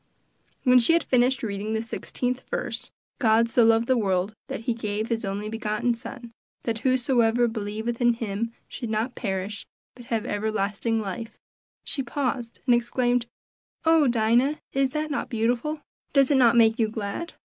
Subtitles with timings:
[0.63, 4.73] When she had finished reading the sixteenth verse "God so loved the world that he
[4.73, 6.31] gave his only begotten Son,
[6.63, 11.37] that whosoever believeth in him should not perish, but have everlasting life,"
[11.83, 13.27] she paused and exclaimed,
[13.85, 14.05] "Oh!
[14.05, 15.81] Aunt Dinah, is not that beautiful?
[16.13, 17.35] Does it not make you glad?